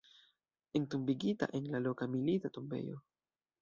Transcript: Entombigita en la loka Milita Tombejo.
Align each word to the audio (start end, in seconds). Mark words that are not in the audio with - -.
Entombigita 0.79 1.47
en 1.53 1.71
la 1.71 1.79
loka 1.79 2.07
Milita 2.07 2.49
Tombejo. 2.49 3.03